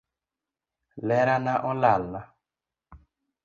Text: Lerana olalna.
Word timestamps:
Lerana 1.07 1.55
olalna. 1.71 2.21